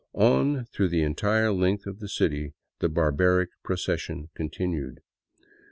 [0.15, 5.01] On through the entire length of the city the barbaric procession continued.